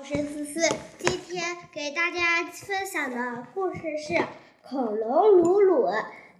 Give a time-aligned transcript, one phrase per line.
[0.00, 0.60] 我是思思，
[0.98, 4.14] 今天给大家分享的故事是
[4.62, 5.86] 《恐龙鲁鲁》。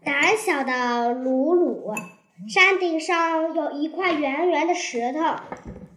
[0.04, 1.92] 胆小的鲁鲁，
[2.48, 5.18] 山顶上有一块圆圆的石头，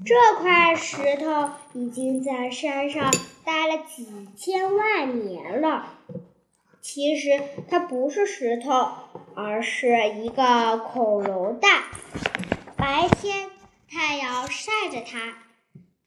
[0.03, 3.11] 这块石头已经在山上
[3.45, 5.93] 待了几千万年了。
[6.81, 7.39] 其实
[7.69, 8.89] 它不是石头，
[9.35, 11.83] 而是一个恐龙蛋。
[12.75, 13.51] 白天
[13.87, 15.37] 太阳晒着它，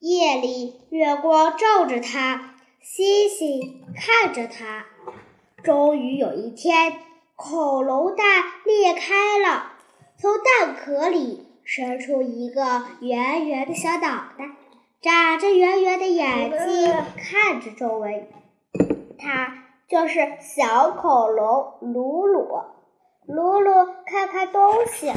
[0.05, 4.85] 夜里月光照着它，星星看着它。
[5.63, 6.99] 终于有一天，
[7.35, 9.71] 恐龙蛋裂开了，
[10.19, 14.55] 从蛋壳里伸出一个圆圆的小脑袋，
[15.01, 18.29] 眨着圆圆的眼睛看着周围。
[19.17, 19.63] 它。
[19.87, 22.47] 就是小恐龙鲁鲁，
[23.27, 23.71] 鲁鲁
[24.03, 25.13] 看看东西，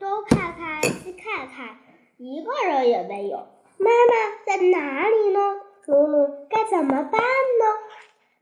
[0.00, 1.76] 东看看西看看，
[2.16, 3.46] 一个人也没有。
[3.78, 4.12] 妈妈
[4.46, 5.40] 在哪里呢？
[5.86, 7.64] 鲁鲁该怎么办呢？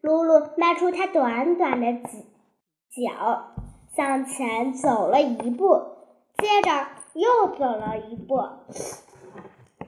[0.00, 1.86] 鲁鲁迈出它短短的
[2.91, 3.54] 脚，
[3.94, 5.80] 向前走了一步，
[6.38, 8.41] 接着又走了一步。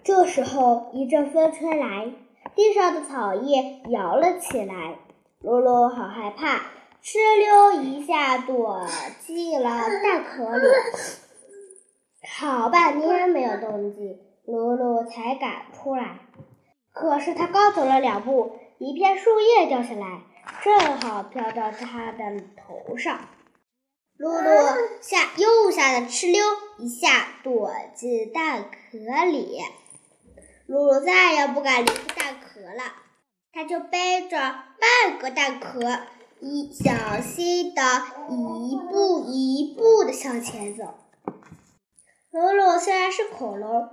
[0.04, 2.12] 这时候，一阵风吹来，
[2.54, 4.98] 地上的草叶摇了起来。
[5.40, 6.56] 露露好害怕，
[7.02, 8.86] 哧溜一下躲
[9.20, 9.68] 进了
[10.02, 10.66] 蛋壳里，
[12.38, 16.20] 好半天没有动静，鲁鲁才敢出来。
[16.92, 20.22] 可是他刚走了两步，一片树叶掉下来，
[20.62, 23.18] 正好飘到他的头上。
[24.16, 24.50] 鲁鲁
[25.02, 26.42] 吓又吓得哧溜
[26.78, 29.58] 一下躲进蛋壳里，
[30.66, 32.94] 鲁鲁再也不敢离开蛋壳了。
[33.52, 35.80] 他就背着半个蛋壳，
[36.40, 37.82] 一小心的
[38.30, 40.94] 一步一步的向前走。
[42.30, 43.88] 鲁鲁虽然是恐龙，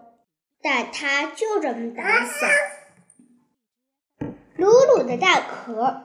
[0.63, 2.47] 但他就这么胆小。
[4.55, 6.03] 鲁鲁的蛋壳，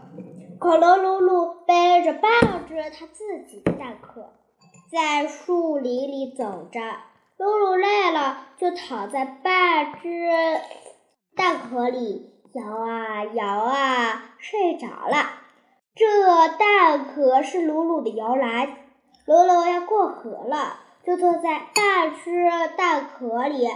[0.59, 4.35] 恐龙鲁鲁背着半只他自己的蛋壳，
[4.91, 6.81] 在树林里走着。
[7.37, 10.09] 鲁鲁累了，就躺在半只
[11.37, 12.35] 蛋壳里。
[12.55, 15.31] 摇啊摇啊，睡着了。
[15.95, 18.69] 这蛋壳是鲁鲁的摇篮。
[19.27, 23.69] 鲁鲁要过河了，就坐在半只蛋壳里，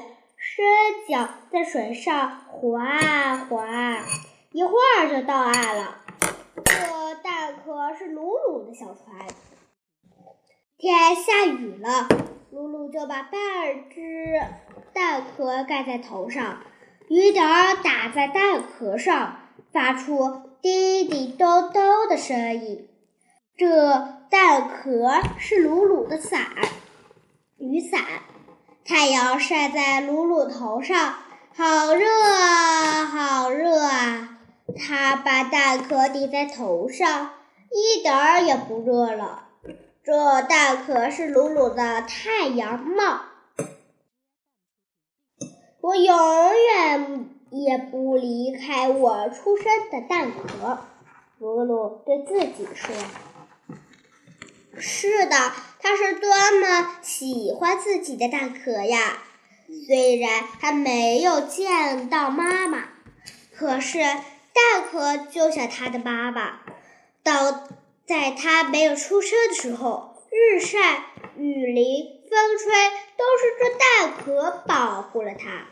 [0.44, 0.64] 伸
[1.08, 3.64] 脚在水上划啊划，
[4.50, 5.98] 一会儿就到岸了。
[6.64, 9.25] 这蛋壳是鲁鲁的小船。
[10.76, 12.08] 天下雨了，
[12.50, 14.42] 鲁鲁就把半只
[14.92, 16.59] 蛋壳盖在头上。
[17.09, 19.36] 雨点儿打在蛋壳上，
[19.72, 22.88] 发出滴滴咚咚的声音。
[23.56, 23.97] 这
[24.28, 26.41] 蛋壳是鲁鲁的伞，
[27.59, 28.00] 雨伞。
[28.84, 31.15] 太阳晒在鲁鲁头上，
[31.54, 34.38] 好热啊，好热啊！
[34.76, 37.31] 他把蛋壳顶在头上，
[37.71, 39.44] 一点儿也不热了。
[40.03, 43.21] 这蛋壳是鲁鲁的太阳帽。
[45.81, 46.16] 我永
[46.75, 50.78] 远也不离开我出生的蛋壳，
[51.38, 52.92] 鲁鲁对自己说
[54.78, 59.22] ：“是的，他是多么喜欢自己的蛋壳呀！
[59.87, 62.88] 虽然还没有见到妈妈，
[63.55, 66.60] 可是蛋壳就像他的妈妈。
[67.22, 67.69] 到
[68.06, 71.04] 在他没有出生的时候，日晒
[71.37, 72.72] 雨淋。”风吹
[73.19, 75.66] 都是这蛋壳保护了它，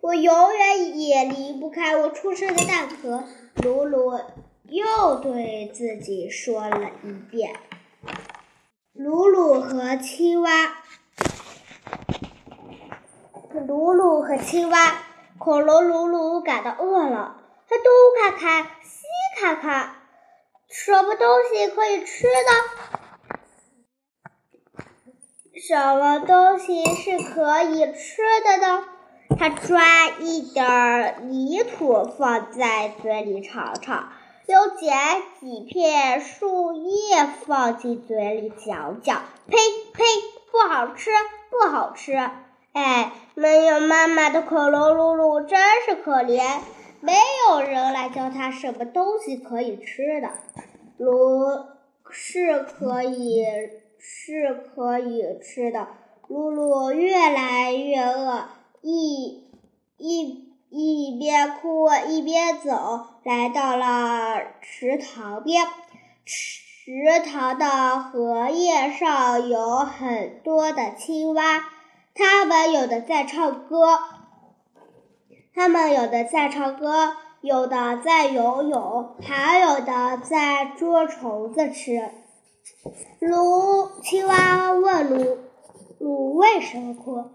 [0.00, 3.24] 我永远也离不开我出生的蛋壳。
[3.56, 4.20] 鲁鲁
[4.68, 7.56] 又对自己说了一遍。
[8.94, 10.50] 鲁鲁和青蛙，
[13.66, 15.02] 鲁鲁和青蛙，
[15.36, 17.86] 恐龙鲁鲁感到饿了，他东
[18.22, 19.02] 看看西
[19.36, 19.96] 看看，
[20.68, 22.52] 什么东西可以吃呢？
[25.60, 28.84] 什么东西是可以吃的呢？
[29.36, 34.12] 他抓一点泥土放在嘴里尝尝，
[34.46, 34.96] 又捡
[35.40, 39.56] 几片树叶放进嘴里嚼嚼，呸
[39.92, 40.04] 呸，
[40.50, 41.10] 不好吃，
[41.50, 42.12] 不好吃！
[42.72, 46.60] 哎，没有妈妈的恐龙露露真是可怜，
[47.00, 47.14] 没
[47.48, 50.30] 有人来教它什么东西可以吃的。
[50.98, 51.46] 如
[52.10, 53.44] 是可以。
[54.06, 55.88] 是可以吃的。
[56.28, 58.48] 露露越来越饿，
[58.82, 59.48] 一
[59.96, 60.43] 一
[60.76, 65.64] 一边哭一边走，来到了池塘边。
[66.26, 71.64] 池塘的荷叶上有很多的青蛙，
[72.12, 74.00] 它们有的在唱歌，
[75.54, 82.10] 他们有的在唱歌，有的在游泳，还有的在捉虫子吃。
[83.20, 85.38] 卢青蛙问卢
[86.00, 87.30] 卢为什么哭？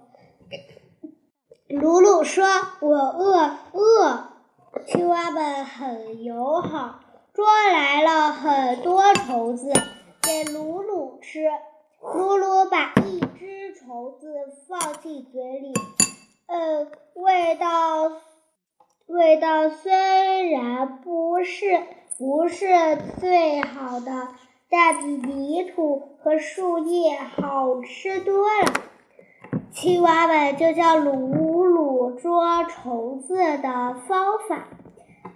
[1.70, 2.44] 鲁鲁说
[2.82, 4.24] ：“我饿，饿。”
[4.88, 7.00] 青蛙们很友好，
[7.32, 9.72] 捉来了很多虫子
[10.24, 11.48] 给鲁鲁吃。
[12.02, 14.34] 鲁鲁把一只虫子
[14.68, 15.74] 放进嘴里，
[16.48, 18.14] 呃，味道
[19.06, 21.84] 味道虽然不是
[22.18, 22.66] 不是
[23.20, 24.30] 最好的，
[24.72, 28.89] 但比泥土和树叶好吃多了。
[29.72, 34.68] 青蛙们就叫鲁鲁捉虫子的方法。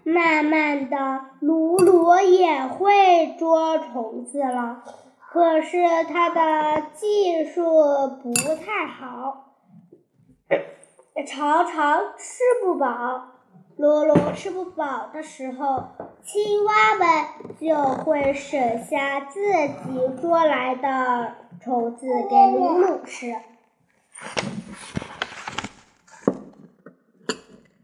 [0.05, 4.83] 慢慢的，鲁鲁也会捉虫子了，
[5.17, 5.77] 可是
[6.11, 7.63] 他的技术
[8.21, 9.53] 不太好，
[11.25, 13.29] 常常吃不饱。
[13.77, 15.83] 鲁鲁吃不饱的时候，
[16.21, 23.33] 青蛙们就会省下自己捉来的虫子给鲁鲁吃。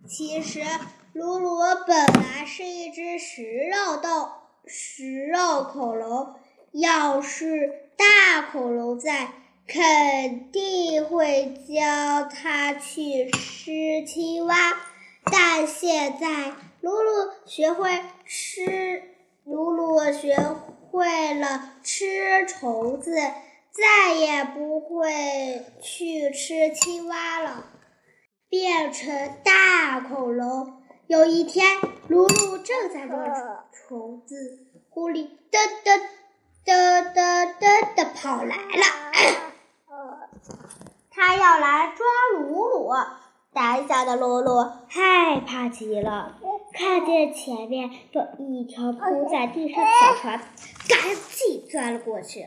[0.07, 0.63] 其实。
[1.11, 4.29] 鲁鲁本来是一只食肉动
[4.65, 6.35] 食肉恐龙，
[6.71, 9.31] 要是大恐龙在，
[9.67, 14.55] 肯定会教它去吃青蛙。
[15.25, 19.03] 但现在鲁鲁学会吃，
[19.43, 20.37] 鲁鲁学
[20.91, 23.19] 会了吃虫子，
[23.79, 27.63] 再也不会去吃青蛙了，
[28.49, 30.81] 变成大恐龙。
[31.07, 33.17] 有一天，鲁鲁正在捉
[33.71, 36.01] 虫子，狐狸噔噔
[36.65, 38.83] 噔噔噔的跑来了，
[41.09, 42.05] 他要来抓
[42.37, 42.91] 鲁鲁。
[43.51, 46.37] 胆小的鲁鲁害怕极了，
[46.71, 50.39] 看见前面有一条铺在地上的小船，
[50.87, 52.45] 赶紧钻了过去，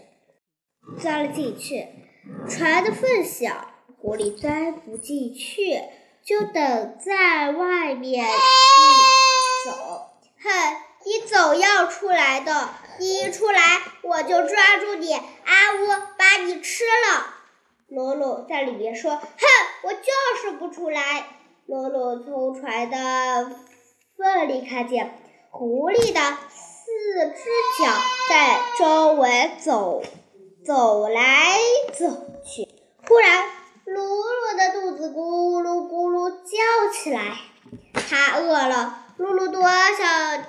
[1.00, 1.88] 钻了进去。
[2.48, 5.80] 船的缝小，狐狸钻不进去。
[6.24, 8.24] 就等在外面
[9.64, 9.72] 走，
[10.40, 12.68] 哼，你总要出来的，
[13.00, 13.60] 你一出来
[14.02, 15.22] 我就抓住你，啊
[15.80, 17.26] 呜，把你吃了。
[17.88, 19.26] 罗罗在里面说，哼，
[19.82, 20.00] 我就
[20.40, 21.26] 是不出来。
[21.66, 23.56] 罗罗从船的
[24.16, 25.18] 缝里看见
[25.50, 27.50] 狐狸的四只
[27.82, 27.92] 脚
[28.28, 30.04] 在周围走
[30.64, 31.58] 走来
[31.92, 32.06] 走
[32.44, 32.68] 去，
[33.08, 33.50] 忽然。
[33.84, 37.36] 鲁鲁的肚子咕噜咕噜叫起来，
[37.92, 39.06] 它饿了。
[39.16, 40.44] 鲁鲁多想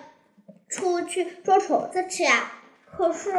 [0.69, 2.51] 出去捉虫子吃呀，
[2.95, 3.31] 可是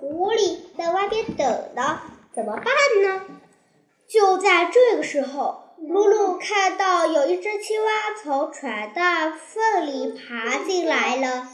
[0.00, 2.00] 狐狸在外边等呢，
[2.34, 2.64] 怎么办
[3.04, 3.26] 呢？
[4.08, 7.90] 就在这个时候，露露看到有一只青蛙
[8.22, 11.46] 从船的缝里爬进来了，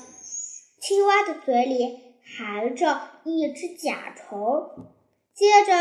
[0.81, 4.93] 青蛙的嘴里含着一只甲虫，
[5.35, 5.73] 接着。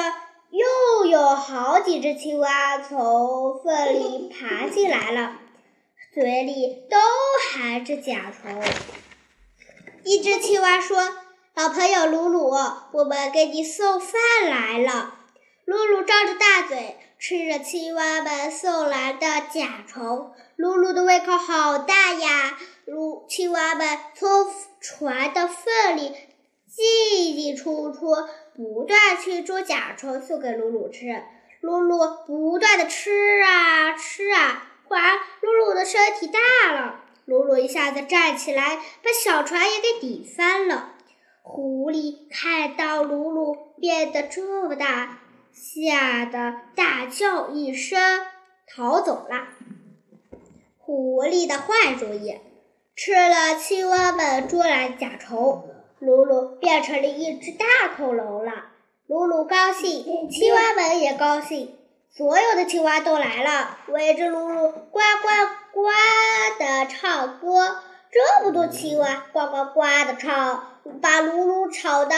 [0.49, 5.41] 又有好几只青蛙从粪里爬进来了，
[6.13, 6.97] 嘴里都
[7.51, 8.63] 含着甲虫。
[10.05, 11.17] 一只青蛙说
[11.53, 12.49] ：“老朋友鲁鲁，
[12.93, 14.13] 我们给你送饭
[14.49, 15.15] 来了。”
[15.67, 22.57] 鲁鲁张着大嘴吃着青蛙们送来的甲虫，鲁鲁的胃口好大呀！
[22.85, 24.29] 鲁青蛙们从
[24.79, 26.15] 船的缝里
[26.67, 28.15] 进进出出。
[28.55, 31.21] 不断去捉甲虫送给鲁鲁吃，
[31.61, 33.11] 鲁鲁不断的吃
[33.43, 40.93] 啊吃啊，忽然鲁鲁的身体大了，鲁鲁一下子站起来，把小船也给顶翻了。
[41.43, 45.19] 狐狸看到鲁鲁变得这么大，
[45.53, 48.01] 吓得大叫一声，
[48.65, 49.49] 逃走了。
[50.79, 52.39] 狐狸的坏主意，
[52.95, 55.76] 吃了青蛙们捉来的甲虫。
[55.99, 58.51] 鲁鲁变成了一只大恐龙了，
[59.07, 61.75] 鲁鲁高兴，青蛙们也高兴，
[62.15, 65.29] 所有的青蛙都来了，围着鲁鲁呱呱
[65.73, 65.89] 呱
[66.59, 67.77] 的唱歌。
[68.11, 72.15] 这么多青蛙呱呱呱的唱，把鲁鲁吵得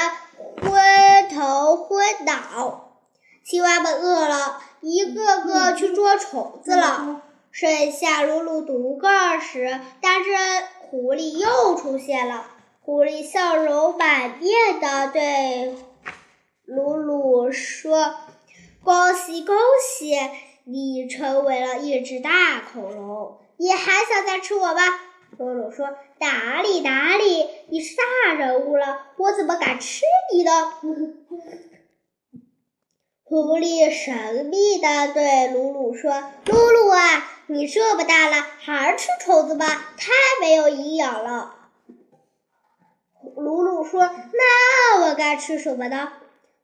[0.62, 2.98] 昏头昏脑。
[3.46, 7.22] 青蛙们饿了，一个个去捉虫子了，
[7.52, 10.32] 剩下鲁鲁独个儿时，但是
[10.82, 12.46] 狐狸又出现了。
[12.92, 15.76] 狐狸笑容满面的对
[16.66, 18.16] 鲁鲁说
[18.84, 19.56] ：“恭喜恭
[19.96, 20.18] 喜，
[20.64, 23.38] 你成为了一只大恐龙！
[23.58, 24.82] 你还想再吃我吗？”
[25.38, 30.04] 鲁鲁说：“哪里哪里，你是大人物了，我怎么敢吃
[30.34, 30.74] 你呢？”
[33.24, 39.68] 狐狸神秘地对鲁鲁说：“鲁鲁啊，你这么大了，还吃虫子吗？
[39.68, 41.58] 太没有营养了。”
[43.40, 44.02] 鲁鲁说
[44.34, 46.12] ：“那我该吃什么呢？”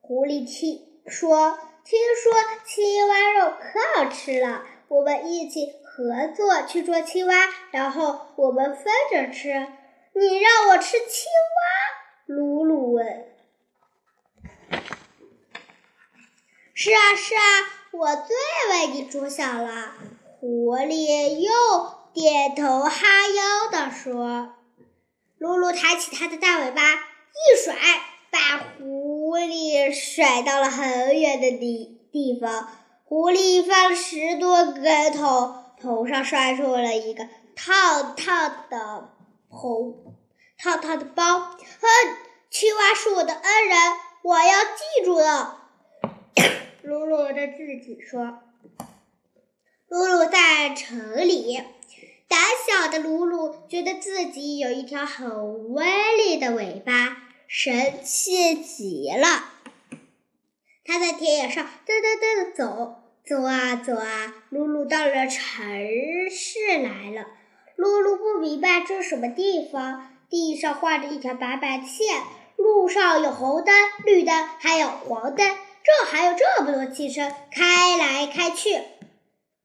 [0.01, 2.33] 狐狸听说，听说
[2.65, 7.33] 青蛙肉可好吃了，我们一起合作去捉青蛙，
[7.71, 9.67] 然后我们分着吃。
[10.13, 12.35] 你让我吃青蛙？
[12.35, 13.25] 鲁鲁问。
[16.73, 17.41] 是啊，是啊，
[17.91, 18.35] 我最
[18.71, 19.93] 为你着想了。
[20.39, 21.51] 狐狸又
[22.13, 22.91] 点头哈
[23.27, 24.53] 腰地说。
[25.45, 27.75] 露露抬起它的大尾巴一甩，
[28.31, 32.67] 把狐狸甩到了很远的地地方。
[33.03, 39.13] 狐狸翻了十多个跟头，头上摔出了一个烫烫的
[39.47, 40.15] 红
[40.57, 41.39] 烫烫的包。
[41.39, 41.57] 哼，
[42.49, 43.77] 青蛙是我的恩人，
[44.23, 45.69] 我要记住了。
[46.81, 48.39] 露露对自己说
[49.87, 51.61] ：“露露在城里。”
[52.27, 55.85] 胆小的鲁鲁觉得自己有一条很威
[56.17, 57.17] 力的尾巴，
[57.47, 59.51] 神气极了。
[60.83, 65.39] 他在田野上噔噔噔的走，走啊走啊，鲁鲁到了城
[66.29, 67.27] 市来了。
[67.75, 72.23] 鲁鲁不明白这是什么地方，地上画着一条白白的线，
[72.55, 78.71] 路上有红灯、绿灯，还有黄灯，这还有这么多汽车开来开去。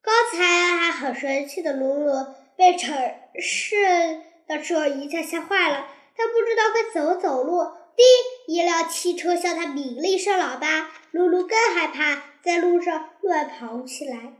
[0.03, 2.27] 刚才还很生气的鲁鲁。
[2.61, 2.95] 被城
[3.41, 7.65] 市的车一下吓坏了，他不知道该怎么走路。
[7.97, 10.91] 滴，一辆汽车向他鸣了一声喇叭。
[11.11, 14.35] 露露更害怕，在路上乱跑起来。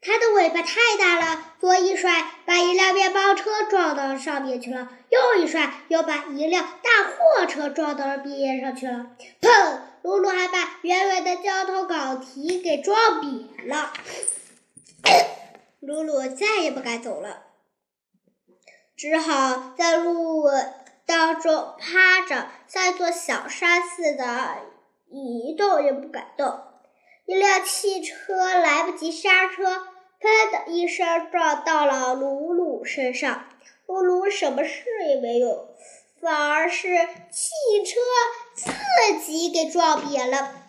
[0.00, 9.10] 他的尾巴太大了，左一甩，把一辆面包车撞到上面去了；右一甩，又把一辆大货车撞到了边上去了。
[9.40, 9.80] 砰！
[10.02, 13.92] 露露还把圆圆的交通岗体给撞扁了。
[15.80, 17.44] 鲁鲁再也不敢走了，
[18.94, 20.44] 只好在路
[21.06, 24.58] 当中趴着，像一座小山似的，
[25.08, 26.60] 一动也不敢动。
[27.24, 29.86] 一辆汽车来不及刹车，
[30.20, 33.46] 砰的一声撞到了鲁鲁身上。
[33.86, 35.74] 鲁鲁什么事也没有，
[36.20, 36.86] 反而是
[37.30, 37.50] 汽
[37.86, 37.98] 车
[38.54, 40.59] 自己给撞扁了。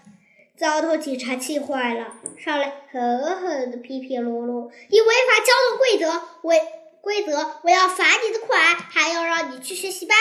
[0.61, 6.61] 交通警察气坏了，上来狠狠地批评鲁鲁：“你违反交通规则，违
[7.01, 10.15] 规则，我要罚你的款，还要让你去学习班。”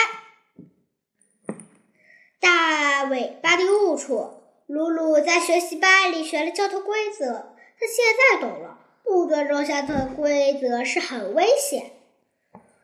[2.41, 11.91] 大尾巴的误处，鲁鲁在学习班里学了交通规则，他现在懂了，不尊重交通规则是很危险。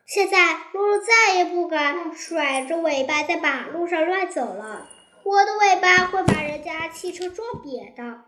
[0.06, 4.90] 现在，鲁鲁再也不敢甩着尾巴在马路上乱走了。
[5.28, 8.22] 我的尾巴会把人家汽车撞瘪的，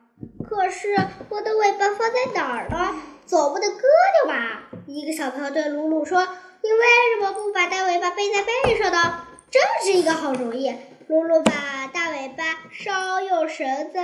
[0.46, 0.94] 可是
[1.30, 2.94] 我的尾巴放在哪儿呢？
[3.24, 3.80] 总不能割
[4.22, 4.64] 掉吧？
[4.86, 6.20] 一个小朋友对鲁鲁说
[6.62, 6.78] ：“你为
[7.14, 10.76] 什么不把大尾巴背在背上呢？”这是一个好主意。
[11.08, 13.98] 鲁鲁把大尾巴稍用绳子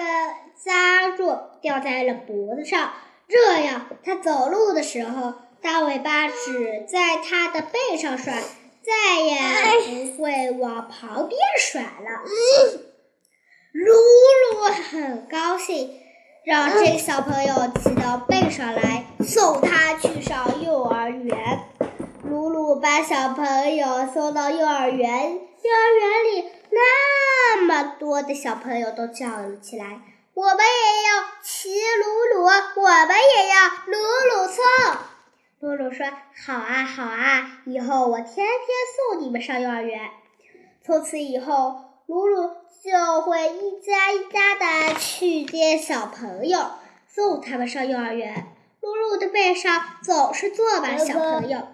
[0.65, 2.95] 扎住，吊在了脖子上，
[3.29, 8.43] 这样他走路的时候，大尾巴只在他的背上甩。
[8.87, 12.23] 再也不会往旁边甩了。
[13.77, 16.01] 鲁鲁很高兴，
[16.47, 21.61] 让这个小朋友骑到背上来，送他去上幼儿园。
[22.25, 30.01] 鲁鲁把小朋友送到幼儿园，幼儿园里那么多的小朋友都叫了起来
[30.33, 34.65] ：“我们也要骑鲁鲁，我们也要鲁鲁送。”
[35.61, 36.07] 露露说
[36.47, 38.47] ：“好啊，好啊，以后我天天
[39.13, 40.01] 送你们上幼儿园。
[40.83, 42.51] 从此以后，鲁鲁
[42.87, 46.71] 就会一家一家的去接小朋友，
[47.09, 48.47] 送他们上幼儿园。
[48.81, 51.67] 露露的背上总是坐满小朋友。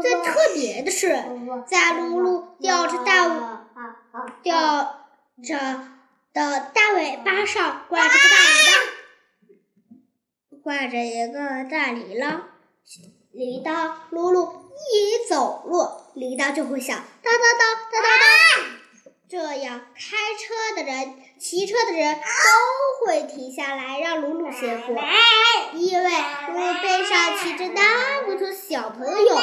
[0.00, 1.22] 最特别的是，
[1.66, 3.66] 在露露吊着大
[4.42, 5.04] 吊
[5.44, 5.58] 着
[6.32, 8.72] 的大尾巴上挂着个大铃
[10.56, 12.40] 铛，挂着一个大铃铛。”
[13.30, 18.10] 铃铛，露露一走路，铃铛就会响，当当当当当
[18.64, 18.75] 当。
[19.28, 24.94] 这样，开车的人、骑车的人都会停下来让鲁鲁先过，
[25.74, 26.10] 因为
[26.48, 29.42] 鲁鲁背上骑着那么多小朋友呢。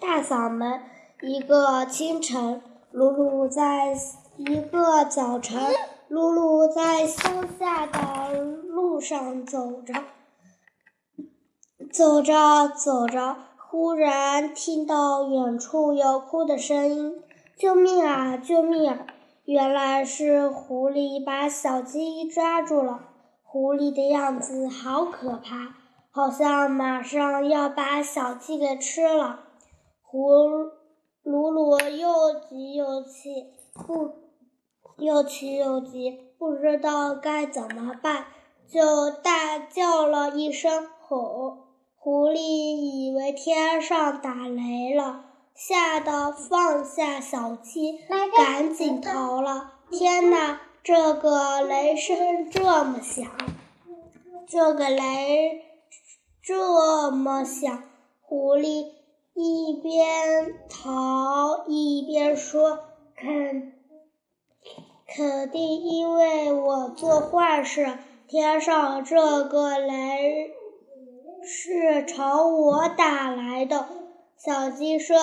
[0.00, 0.82] 大嗓门，
[1.20, 3.94] 一个清晨，鲁鲁在
[4.38, 5.74] 一个早晨，
[6.08, 9.92] 鲁鲁在乡下的路上走着。
[11.92, 17.22] 走着走着，忽然听到远处有哭的声音
[17.56, 18.36] ：“救命啊！
[18.36, 19.06] 救命啊！”
[19.46, 23.08] 原来是狐狸把小鸡抓住了。
[23.42, 25.76] 狐狸的样子好可怕，
[26.10, 29.44] 好像马上要把小鸡给吃了。
[30.02, 30.48] 胡
[31.22, 34.14] 鲁鲁又急又气，不
[34.98, 38.26] 又气又急，不知道该怎么办，
[38.68, 41.58] 就大叫了一声“吼”。
[41.96, 45.25] 狐狸以为天上打雷了。
[45.56, 47.98] 吓得放下小鸡，
[48.36, 49.72] 赶紧逃了。
[49.90, 53.26] 天哪，这个雷声这么响，
[54.46, 55.62] 这个雷
[56.42, 57.84] 这么响！
[58.20, 58.92] 狐狸
[59.32, 62.80] 一边逃一边说
[63.16, 63.72] ：“肯
[65.08, 67.98] 肯定因为我做坏事，
[68.28, 70.50] 天上这个雷
[71.42, 73.88] 是朝我打来的。”
[74.36, 75.16] 小鸡说。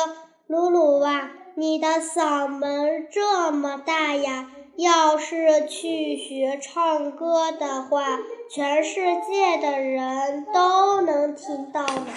[0.45, 4.51] 鲁鲁啊，你的嗓门这么大呀！
[4.75, 8.19] 要是去学唱歌的话，
[8.51, 12.07] 全世界的人都能听到呢。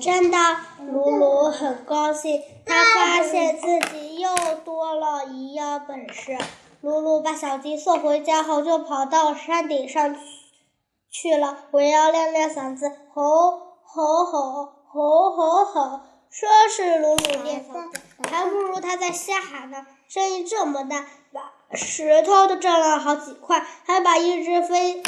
[0.00, 0.36] 真的，
[0.92, 4.28] 鲁鲁很高兴，他发现自己又
[4.64, 6.36] 多了一样本事。
[6.80, 10.20] 鲁鲁把小鸡送回家后，就跑到山顶上去
[11.08, 11.56] 去了。
[11.70, 16.00] 我要亮亮嗓子，吼吼吼吼吼吼！
[16.30, 18.00] 说是鲁鲁练嗓子，
[18.30, 19.86] 还不如他在瞎喊呢。
[20.08, 25.02] 声音这么大，把石头都震了好几块，还把一只飞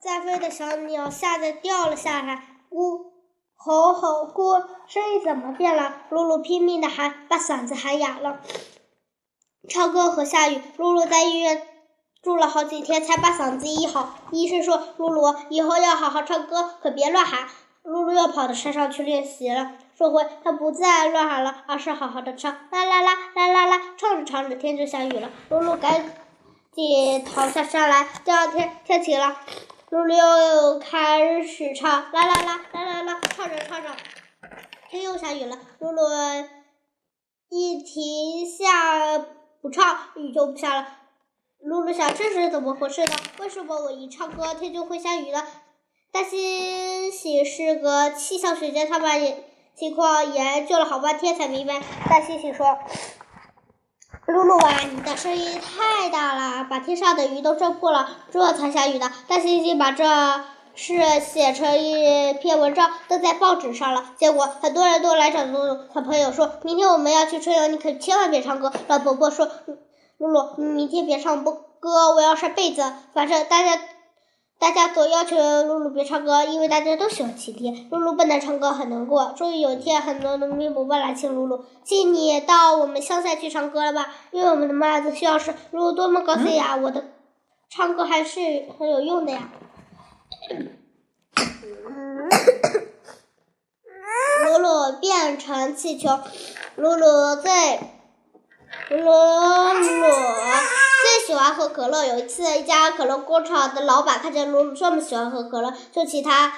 [0.00, 2.42] 在飞的小鸟吓得掉了下来。
[2.68, 3.12] 咕，
[3.54, 6.02] 吼吼咕，声音怎么变了？
[6.10, 8.40] 鲁鲁拼命的喊，把嗓子喊哑了。
[9.68, 11.64] 唱歌和下雨，露露在医院
[12.24, 14.14] 住了好几天，才把嗓子医好。
[14.32, 17.46] 医生说，露露以后要好好唱歌，可别乱喊。
[17.82, 19.72] 露露又跑到山上去练习了。
[19.94, 25.30] 这回他不再乱喊了，而是好好的唱，啦啦啦啦啦啦，唱着唱着天就下雨了。
[25.48, 26.12] 露露赶
[26.72, 28.08] 紧逃下山来。
[28.24, 29.36] 第二天天晴了，
[29.90, 33.88] 露露又开始唱，啦啦啦啦啦啦，唱着唱着
[34.88, 35.58] 天又下雨了。
[35.78, 36.02] 露露
[37.50, 39.18] 一停下
[39.60, 40.88] 不唱，雨就不下了。
[41.60, 43.12] 露露想这是怎么回事呢？
[43.38, 45.46] 为什么我一唱歌天就会下雨呢？
[46.12, 49.12] 大猩猩是个气象学家，他把
[49.74, 51.80] 情况研究了好半天才明白。
[52.06, 52.76] 大猩猩说
[54.28, 60.04] ：“露露啊，你的声音太大了，把天上的云都震破了，这才下雨的。”大猩猩把这
[60.74, 64.12] 事写成一篇文章，登在报纸上了。
[64.18, 65.78] 结果很多人都来找露露。
[65.94, 69.48] 小朋友说：“明天我们要去春游，你可千万别唱歌。”老伯伯说
[70.18, 71.54] ：“露露，明天别唱歌，
[72.14, 72.92] 我要晒被子。
[73.14, 73.80] 反正大家。”
[74.62, 77.88] 大家都要求露露别唱歌，因为大家都喜欢晴天。
[77.90, 79.34] 露露不能唱歌，很难过。
[79.36, 84.14] 终于有一天，很多农民伯伯来请露露，请你到我们乡下去唱歌了吧？
[84.30, 85.52] 因为我们的麦子需要吃。
[85.72, 86.76] 露露多么高兴呀！
[86.76, 87.06] 我的
[87.68, 88.40] 唱歌还是
[88.78, 89.50] 很有用的呀。
[94.46, 96.20] 露露变成气球，
[96.76, 97.50] 露露最，
[98.98, 100.10] 露露。
[101.02, 102.04] 最喜欢喝可乐。
[102.04, 106.52] 有一次，一家可乐工厂的老板看见露露这么喜欢喝可乐，就请他，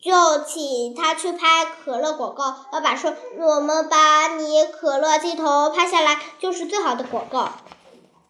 [0.00, 2.56] 就请他去拍可乐广告。
[2.72, 7.50] 老板说：“我们把你可乐镜头拍下来，就是最好的广告。”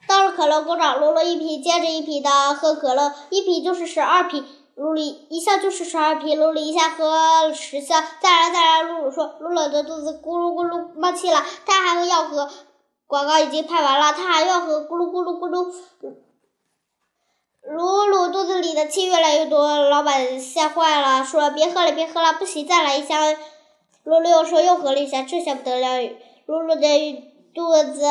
[0.09, 4.45] 到了可乐工厂，露露一瓶接着一瓶的喝可乐，一瓶就是十二瓶。
[4.75, 8.03] 露露一下就是十二瓶，露露一下喝十箱。
[8.21, 12.51] 再来再来，露露说：“露露的肚子咕噜咕噜冒气了，她还要喝。”
[13.11, 15.67] 广告已经拍完了，他还要喝，咕噜咕噜咕噜。
[17.63, 23.35] 鲁鲁肚子里的气越来越多，老板吓坏了，说：“别喝了，别喝了，不行，再来一箱。”
[24.05, 26.09] 鲁鲁又说：“又喝了一箱，这下不得了，
[26.47, 28.07] 鲁鲁的肚子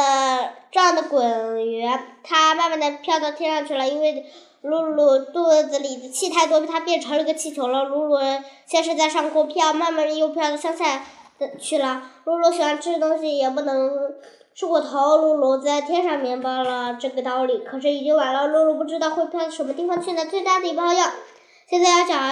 [0.70, 4.26] 胀得滚圆，他慢慢的飘到天上去了，因为
[4.62, 7.86] 鲁鲁肚子里的气太多，他变成了个气球了。
[7.86, 8.18] 鲁鲁
[8.66, 11.06] 先是在上空飘，慢慢又飘到乡下
[11.38, 12.04] 的去了。
[12.26, 13.90] 鲁鲁喜欢吃东西，也不能。
[14.60, 18.46] 吃过头，露露在天上明白了这个道理，可是已经晚了。
[18.46, 20.26] 露露不知道会飘到什么地方去呢？
[20.26, 21.06] 最大的朋友，
[21.70, 22.30] 现在要讲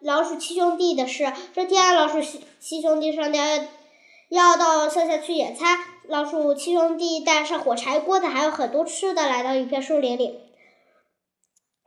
[0.00, 1.32] 老鼠七兄弟的事。
[1.54, 2.20] 这天，老鼠
[2.58, 3.68] 七兄弟商量
[4.28, 5.78] 要到乡下去野餐。
[6.08, 10.40] 老鼠七兄弟带上火柴、锅子，还有很多吃的，来到一片树林里。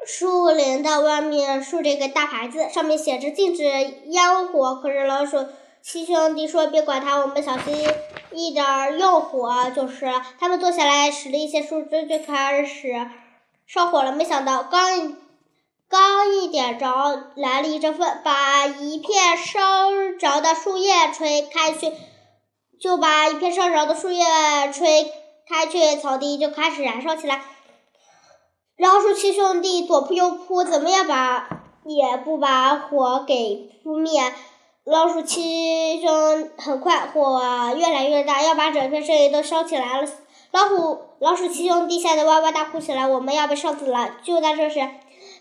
[0.05, 4.75] 树林的外面竖着一个大牌子，上面写着禁止烟火。
[4.75, 5.45] 可是老鼠。
[5.83, 7.87] 七兄弟说：“别管他，我们小心
[8.31, 13.09] 一点用火就是了。”他们坐下来，拾了一些树枝，就开始
[13.65, 14.11] 烧火了。
[14.11, 15.17] 没想到，刚
[15.89, 19.89] 刚一点着，来了一阵风，把一片烧
[20.19, 21.91] 着的树叶吹开去，
[22.79, 24.23] 就把一片烧着的树叶
[24.71, 25.11] 吹
[25.49, 27.41] 开去，草地就开始燃烧起来。
[28.75, 34.31] 然后说七兄弟左扑右扑，怎么也把也不把火给扑灭。
[34.85, 37.39] 老鼠七兄很快火
[37.77, 40.09] 越来越大，要把整片森林都烧起来了。
[40.49, 44.15] 老虎老鼠七兄弟吓得哇哇大哭起来，我们要被烧死了！
[44.23, 44.79] 就在这时，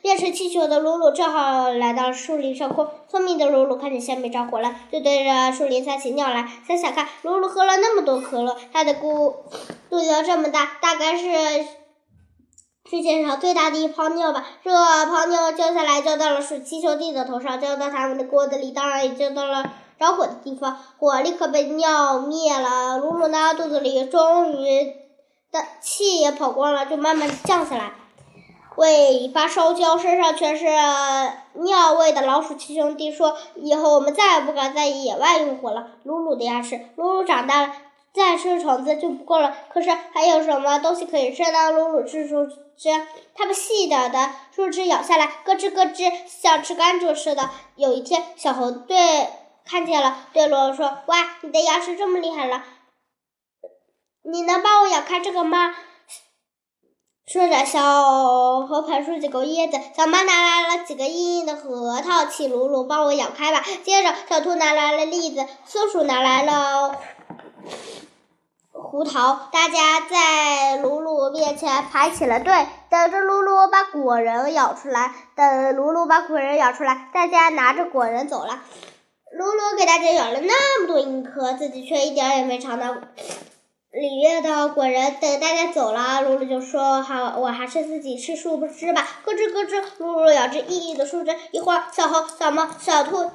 [0.03, 2.87] 变成气球的鲁鲁正好来到树林上空。
[3.09, 6.47] 聪明的鲁鲁看见下面着火了，就对着树林撒起尿来。
[6.69, 9.37] 想想看，鲁鲁喝了那么多可乐，他的肚
[9.89, 11.80] 肚子这么大，大概是。
[12.91, 14.73] 世界上最大的一泡尿吧，这
[15.07, 19.63] 泡尿浇下来，浇到了鼠七兄弟的头上，浇到他们的锅子里，当然也浇到了
[19.97, 20.77] 着火的地方。
[20.99, 22.99] 火立刻被尿灭了。
[22.99, 24.87] 鲁鲁呢，肚子里终于
[25.53, 27.93] 的气也跑光了，就慢慢降下来。
[28.75, 30.67] 尾巴烧焦，身上全是
[31.63, 37.73] 尿味的老鼠七兄弟说：“以后我们再也不敢在野外用火了。”鲁鲁的牙齿，鲁鲁长大了。
[38.13, 41.71] 再吃虫子就不够了，可是还有什么东西可以吃呢？
[41.71, 42.49] 鲁鲁吃出
[42.81, 42.89] 枝，
[43.35, 47.51] 它把细一点的树枝咬下来，咯吱咯吱，像吃甘蔗似的。
[47.77, 49.29] 有一天，小猴对
[49.67, 52.65] 看见了，对鲁鲁说：“哇，你的牙齿这么厉害了，
[54.23, 55.77] 你能帮我咬开这个吗？”
[57.31, 63.63] 说着，小猴捧出几个叶子，小猫拿来了几个硬硬的核桃，请鲁鲁帮我咬开吧。
[63.85, 66.99] 接着，小兔拿来了栗子，松鼠拿来了。
[68.83, 75.13] 胡桃，大家在鲁鲁面前排起了队，等着鲁鲁把果仁咬出来。
[75.37, 78.63] 等鲁鲁把果仁咬出来，大家拿着果仁走了。
[79.33, 82.93] 鲁鲁给大家咬了那么多硬壳，自己却一点也没尝到
[83.93, 85.15] 里面的果仁。
[85.21, 91.37] 等大家走了，鲁鲁就说：“好，我还是自己吃树枝吧。”咯吱咯吱，鲁鲁咬着硬硬的树枝。
[91.53, 93.31] 一会儿，小猴、小猫、小兔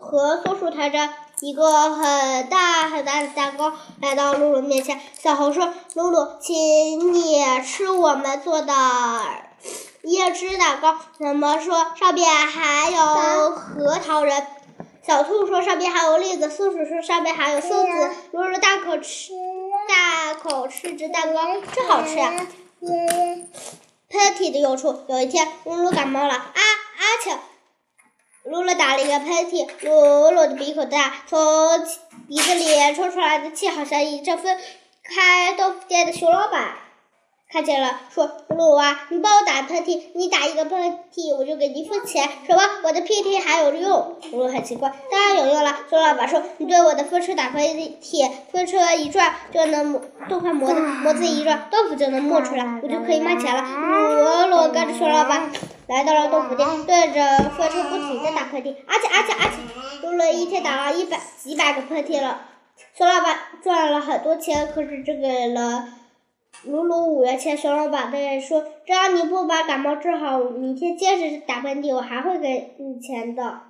[0.00, 1.10] 和松鼠抬着。
[1.40, 8.72] 一个很大很大的蛋糕来到露露面前，小猴说：“露露，请你吃我们做的
[10.04, 14.46] 椰汁蛋糕。”怎么说：“上面还有核桃仁。”
[15.06, 19.32] 小兔说：“上面还有栗子。”松鼠说：“上面还有松子。”露露大口吃，
[19.86, 22.32] 大口吃着蛋糕，真好吃呀！
[24.08, 26.63] 喷嚏的用处，有一天，露露感冒了，啊！
[28.44, 31.38] 露露打了一个喷嚏，露露的鼻孔大，从
[32.28, 34.58] 鼻子里抽出来的气好像一阵风。
[35.02, 36.74] 开豆腐店的熊老板
[37.54, 42.60] 看见了，说：“露露啊，你帮我打喷嚏，你打一个喷嚏我就给你付钱。”什么？
[42.82, 44.16] 我的屁屁还有用？
[44.32, 45.78] 露露很奇怪，当然有用了。
[45.88, 55.52] 孙老板说：“你对我的风车打喷嚏，风车一转就能磨动块磨子，磨子一转豆腐就能磨出来，我就可以卖钱了。”露露跟着孙老板。
[55.86, 62.40] 来到了豆腐店，对着风车不停的打喷嚏，而且而且而且，露露一天打了一百几百个喷嚏了。
[62.98, 65.84] 孙老板赚了很多钱，可是只给了
[66.66, 67.56] 鲁鲁五元钱。
[67.56, 73.60] 熊老板对说：“只要你不把感冒治好，明天接着打喷嚏，我还会给你钱的。”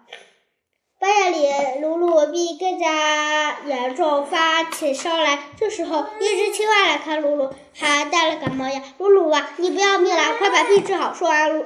[1.01, 5.39] 半夜里，鲁鲁病更加严重，发起烧来。
[5.59, 8.81] 这时候，一只青蛙来看鲁鲁，还带了感冒药。
[8.97, 11.13] 鲁鲁啊，你不要命了，快把病治好！
[11.13, 11.63] 说完，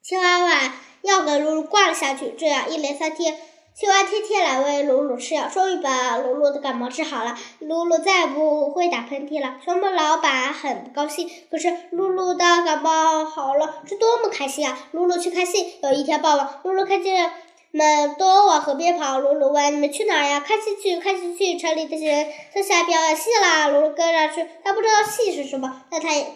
[0.00, 2.34] 青蛙把药给鲁鲁灌了下去。
[2.38, 3.36] 这样一连三天，
[3.78, 7.36] 青蛙天天来喂露露吃药，终于把露露的感冒治好了。
[7.58, 9.56] 露露再也不会打喷嚏了。
[9.62, 14.78] 熊猫老板很不高兴，可是露露的感冒好了，是多么开心啊！
[14.92, 15.74] 露露去看戏。
[15.82, 17.30] 有一天傍晚，露露看见。
[17.70, 21.58] 们都往河边跑，鲁鲁问：“你们去哪呀？”看戏去，看戏去。
[21.58, 24.48] 城里的人在下表演戏啦，鲁鲁跟着去。
[24.64, 26.26] 他不知道戏是什么，但他也，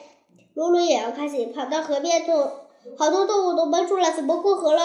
[0.53, 1.47] 鲁鲁也要看戏。
[1.47, 2.53] 跑到河边，动
[2.99, 4.83] 好多动物都闷住了，怎么过河了？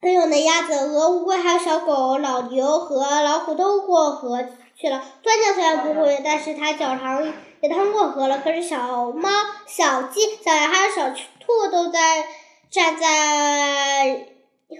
[0.00, 5.02] 还有那鸭子、鹅、乌龟，还有小狗、老牛和老虎都过河去了。
[5.22, 7.26] 钻牛虽然不会，但是它脚长，
[7.60, 8.40] 也趟过河了。
[8.44, 9.28] 可是小猫、
[9.66, 12.26] 小鸡、小羊还有小兔都在
[12.70, 14.28] 站在。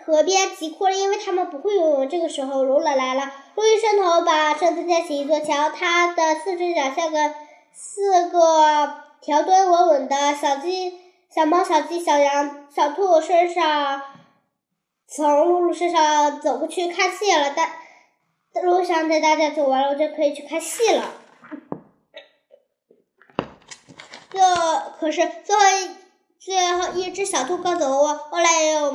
[0.05, 2.09] 河边急哭了，因为他们不会游泳。
[2.09, 7.33] 这个时候，鲁勒来了，鲁一伸头把身子架起一座桥，他的四只脚像个
[7.73, 10.35] 四个条墩，稳稳的。
[10.35, 10.93] 小鸡、
[11.33, 14.03] 小猫、小鸡、小羊、小兔身上，
[15.09, 17.55] 从露露身上走过去看戏了。
[18.53, 21.15] 但路上带大家走完了，我就可以去看戏了。
[24.31, 24.41] 这
[24.99, 25.95] 可是最后
[26.39, 28.95] 最后一只小兔刚走我，后来又。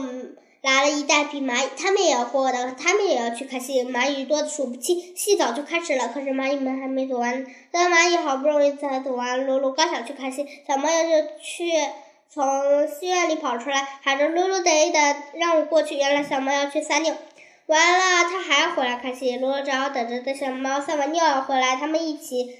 [0.63, 3.83] 来了一大批蚂蚁，他们也要过的，他们也要去看戏。
[3.83, 7.43] 蚂蚁多的数不清，戏早就开始了，可是蚂蚁们还没走完。
[7.71, 11.71] 当蚂蚁好不容易才走完，露露刚想去看戏，小猫要就去
[12.33, 17.13] 从戏院里跑出来，喊着：“露露，等一等，让我过去。”原来小猫要去撒尿，
[17.65, 19.35] 完了，它还要回来看戏。
[19.35, 22.55] 露露只好等着等小猫撒完尿回来，他们一起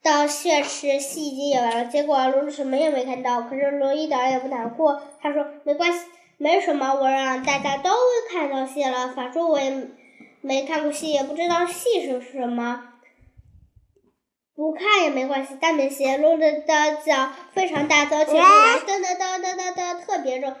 [0.00, 1.86] 到血池，戏已经演完了。
[1.86, 5.02] 结果露露什么也没看到，可是露露一点也不难过。
[5.20, 6.04] 他说：“没关系，
[6.36, 7.90] 没什么，我让大家都
[8.30, 9.12] 看到戏了。
[9.16, 9.88] 反正我也
[10.40, 12.89] 没看过戏，也不知道戏是什么。
[14.60, 16.52] 不看也没关系。”大棉鞋，露露的
[17.02, 18.44] 脚非常大，走起路来
[18.86, 20.54] 噔噔噔噔噔噔，特别重。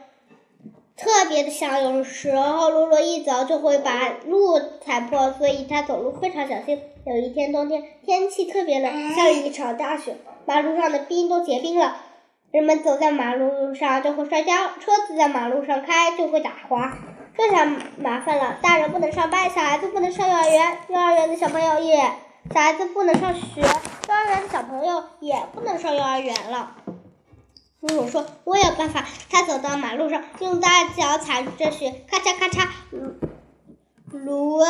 [0.96, 6.80] 特别的响，有时候露露一走就会把路踩破，所以她走路非常小心。
[7.04, 11.96] 有一天冬天，天气特别冷，下了一场大雪，马路上的冰都结冰了，
[12.52, 16.96] 人们走在马路上就会摔跤，车子在马路上开就会打滑，
[17.36, 17.66] 这下
[17.98, 18.58] 麻烦了。
[18.62, 22.10] 大人不能上班，小孩子不能上幼儿园，幼儿园的小朋友也，
[22.52, 26.74] 小孩子不能上学，幼儿园的小朋友也不能上幼儿园了。
[27.78, 32.66] 露露说：“我有办法。”他走到马路上，用大脚踩着雪，咔嚓咔嚓，
[34.10, 34.64] 卢卢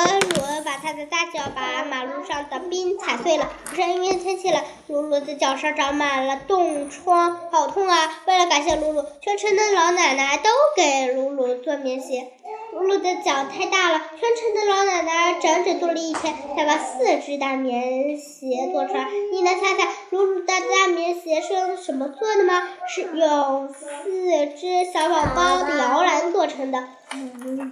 [0.63, 3.49] 把他的大脚把马路上的冰踩碎了。
[3.65, 8.23] 可是因为天气冷，露露的脚上长满了冻疮，好痛啊！
[8.27, 12.31] 为了感谢露露，全村的老奶奶都给露露做棉鞋。
[12.73, 19.09] 露露的脚太大了，全城的老奶奶整整做了一天，才把四只大棉鞋做出来。
[19.33, 22.63] 你能猜猜露露的大棉鞋是用什么做的吗？
[22.89, 26.85] 是用四只小宝宝的摇篮做成的，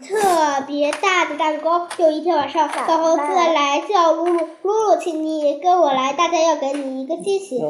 [0.07, 1.87] 特别大的蛋糕。
[1.99, 7.61] 有一天晚上，小猴子来叫露露：“露露，请你跟我来，大家要给你一个惊喜。”。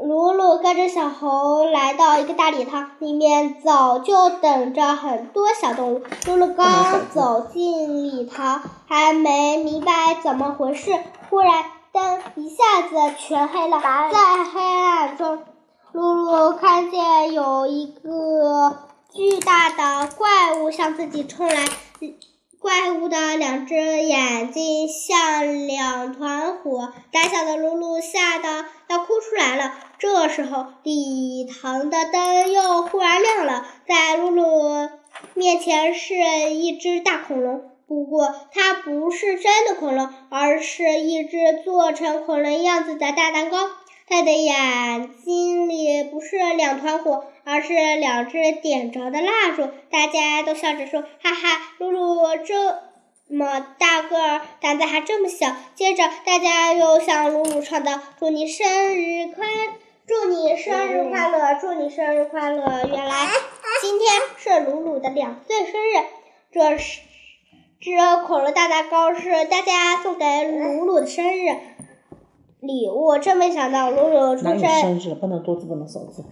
[0.00, 6.02] 鲁鲁跟着小猴来到一个大礼堂，里面早就等着很多小动物。
[6.26, 10.92] 鲁鲁刚走进礼堂，还没明白怎么回事，
[11.28, 13.80] 忽然灯一下子全黑了。
[13.80, 15.40] 在黑暗中，
[15.90, 18.76] 鲁鲁看见有一个
[19.12, 21.64] 巨大的怪物向自己冲来。
[22.60, 29.72] 怪物的两只眼睛像两团火，胆小的鲁鲁吓得要哭出来了。
[29.98, 34.88] 这时候，礼堂的灯又忽然亮了，在露露
[35.34, 36.14] 面前是
[36.52, 43.58] 一只大恐龙，不过它不是真的恐龙，而是一只做成恐龙样子的大蛋糕。
[44.10, 49.68] 它的眼睛里不是两团火，而是两只点着的蜡烛。
[49.90, 52.78] 大家都笑着说：“哈哈，露露这
[53.28, 59.46] 么大个儿，胆子还这么小。”接着，大家又向露露唱道：“祝你生日快，
[60.08, 63.28] 祝你生日快乐，祝你生日快乐。”原来
[63.82, 66.06] 今天是鲁鲁的两岁生日。
[66.50, 67.02] 这是
[67.78, 71.50] 这恐龙大蛋糕是大家送给鲁鲁的生日。
[72.60, 74.60] 礼物，真没想到鲁鲁出生。
[74.60, 76.24] 生日不能多字，不能少字。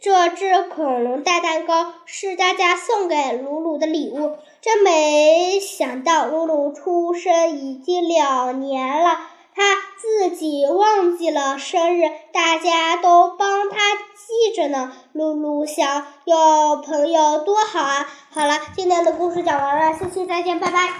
[0.00, 9.20] 这只恐龙大蛋糕是大家送给鲁鲁的礼物，真没想到鲁鲁出生已经两年了，
[9.56, 9.62] 他
[9.96, 14.92] 自己忘记了生日，大家都帮他记着呢。
[15.12, 18.06] 露露想，有朋友多好啊！
[18.30, 20.90] 好了，今天的故事讲完了，下期再见，拜拜。